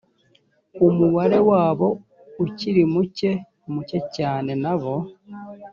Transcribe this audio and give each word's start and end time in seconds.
umubare 0.87 1.39
wabo 1.49 1.87
ukiri 2.43 2.81
muke 2.93 3.31
muke 3.73 3.99
cyane 4.15 4.51
na 4.63 4.73
bo 4.81 4.93